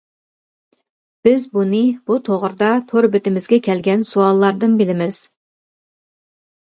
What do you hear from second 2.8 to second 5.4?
تور بېتىمىزگە كەلگەن سوئاللاردىن بىلىمىز.